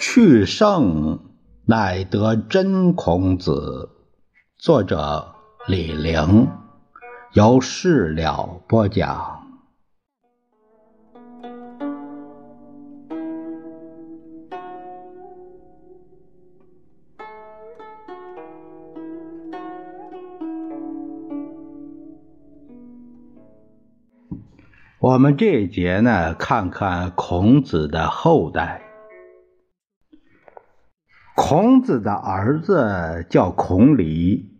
[0.00, 1.18] 去圣
[1.66, 3.90] 乃得真孔子。
[4.56, 5.34] 作者
[5.68, 6.48] 李陵，
[7.34, 9.42] 由事了播讲。
[24.98, 28.89] 我们这一节呢，看看孔子的后代。
[31.42, 34.50] 孔子的儿子叫孔鲤，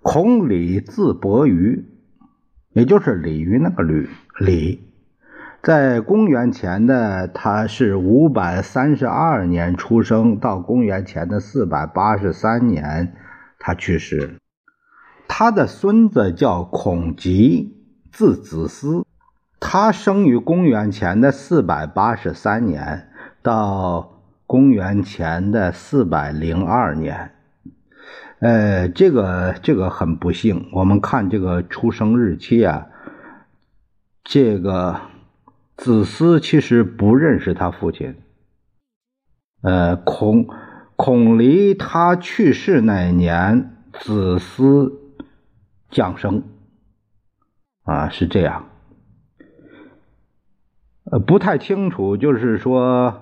[0.00, 1.84] 孔鲤字伯鱼，
[2.72, 4.08] 也就是鲤鱼那个鲤
[4.40, 4.88] 鲤，
[5.62, 13.14] 在公元前的他是五百三十二年出生，到公元前的四百八十三年
[13.58, 14.38] 他去世。
[15.28, 17.76] 他的孙子叫孔吉，
[18.10, 19.04] 字子思，
[19.60, 23.10] 他生于公元前的四百八十三年
[23.42, 24.13] 到。
[24.54, 27.32] 公元前的四百零二年，
[28.38, 30.68] 呃，这个这个很不幸。
[30.74, 32.86] 我们看这个出生日期啊，
[34.22, 35.00] 这个
[35.76, 38.14] 子思其实不认识他父亲。
[39.60, 40.46] 呃，孔
[40.94, 44.92] 孔离他去世那年，子思
[45.90, 46.44] 降生，
[47.82, 48.66] 啊，是这样。
[51.10, 53.20] 呃，不太清楚，就是说。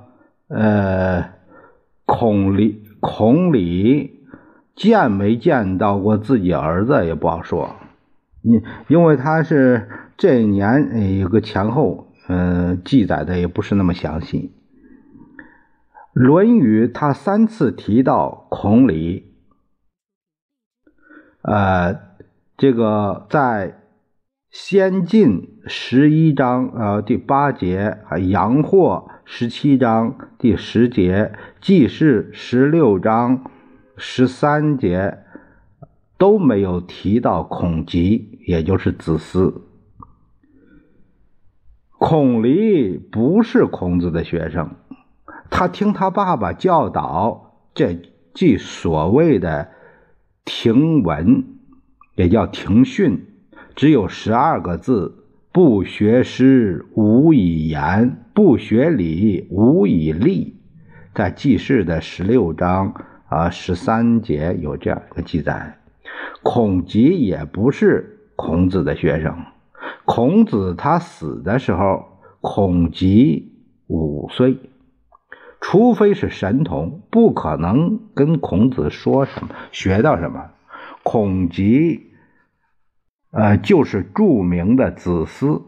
[0.54, 1.32] 呃，
[2.04, 4.20] 孔鲤孔鲤
[4.76, 7.76] 见没见到过自己儿子也不好说，
[8.42, 14.52] 因因为他是这一年有个前后，嗯，记载的也不是那么详细。
[16.12, 19.32] 《论语》他三次提到孔鲤，
[21.40, 21.98] 呃，
[22.58, 23.78] 这个在。
[24.52, 33.50] 先进十一章，呃，第八节；啊，阳货十七章第十节；记事十六章
[33.96, 35.20] 十三节
[36.18, 39.62] 都没有提到孔吉，也就是子思。
[41.98, 44.76] 孔离不是孔子的学生，
[45.48, 47.98] 他听他爸爸教导这
[48.34, 49.70] 即所谓的
[50.44, 51.42] 庭文，
[52.16, 53.28] 也叫庭训。
[53.74, 60.56] 只有十二个字：不学诗，无以言；不学礼，无以立。
[61.14, 62.94] 在记事的十六章
[63.28, 65.78] 啊十三节有这样一个记载。
[66.42, 69.36] 孔吉也不是孔子的学生。
[70.04, 73.52] 孔子他死的时候，孔吉
[73.86, 74.58] 五岁。
[75.60, 80.50] 除非是神童，不可能跟孔子说什么，学到什么。
[81.02, 82.11] 孔吉。
[83.32, 85.62] 呃，就是著名的子思。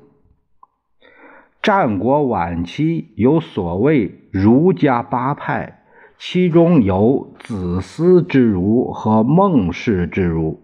[1.63, 5.83] 战国晚期有所谓儒家八派，
[6.19, 10.61] 其中有子思之儒和孟氏之儒。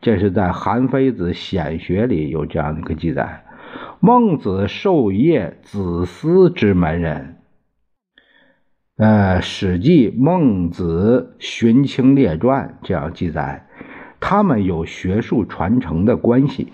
[0.00, 3.44] 这是在《韩非子·显学》里有这样的一个记载。
[3.98, 7.38] 孟子授业子思之门人。
[8.96, 13.66] 呃，《史记·孟子荀卿列传》这样记载。
[14.20, 16.72] 他们有学术传承的关系，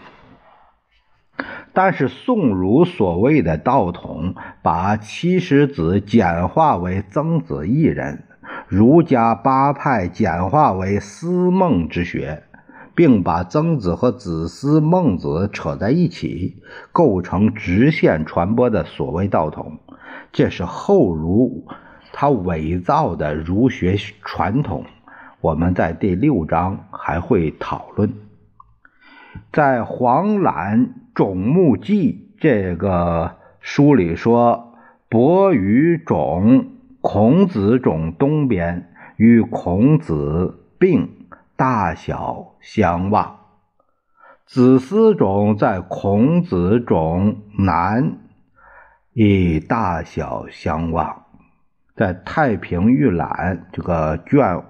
[1.73, 8.19] 但是宋儒所谓的道统，把七十子简化为曾子一人；
[8.67, 12.43] 儒家八派简化为思孟之学，
[12.95, 19.79] 并把曾子和子思、孟子扯在一起，构成直线传播的所谓道统。
[20.33, 21.67] 这是后儒
[22.13, 24.85] 他伪造的儒学传统。
[25.47, 28.13] 我们在第六章还会讨论，
[29.53, 34.75] 在《黄览种木记》这个书里说，
[35.09, 36.67] 伯与种，
[37.01, 41.09] 孔子种东边，与孔子并，
[41.55, 43.37] 大小相望；
[44.47, 48.19] 子思种在孔子种南，
[49.13, 51.23] 以大小相望。
[51.95, 54.61] 在《太平御览》这个卷。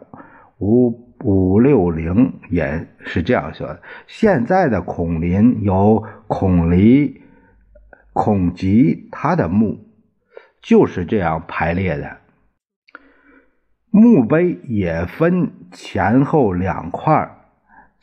[0.58, 3.82] 五五六零也是这样说的。
[4.06, 7.23] 现在的孔林有孔离、
[8.12, 9.79] 孔吉，他的墓
[10.62, 12.19] 就是这样排列的。
[13.91, 17.31] 墓碑也分前后两块，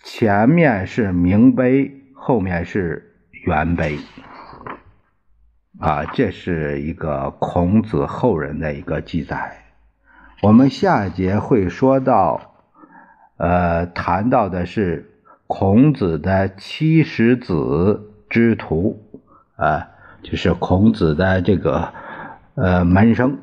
[0.03, 3.15] 前面是明碑，后面是
[3.45, 3.99] 元碑。
[5.79, 9.62] 啊，这是一个孔子后人的一个记载。
[10.43, 12.53] 我们下节会说到
[13.37, 19.01] 呃谈到的是孔子的七十子之徒
[19.55, 19.87] 啊
[20.21, 21.93] 就是孔子的这个
[22.55, 23.39] 呃门生。